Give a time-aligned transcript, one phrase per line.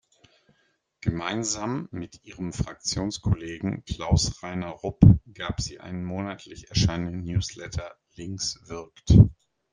[1.01, 4.99] Gemeinsam mit ihrem Fraktionskollegen Klaus-Rainer Rupp
[5.31, 9.13] gab sie einen monatlich erscheinenden Newsletter "Links wirkt!